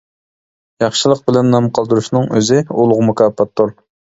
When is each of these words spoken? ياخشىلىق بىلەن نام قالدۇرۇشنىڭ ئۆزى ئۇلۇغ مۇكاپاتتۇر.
ياخشىلىق 0.83 1.21
بىلەن 1.27 1.53
نام 1.55 1.67
قالدۇرۇشنىڭ 1.79 2.27
ئۆزى 2.39 2.61
ئۇلۇغ 2.65 3.07
مۇكاپاتتۇر. 3.11 3.75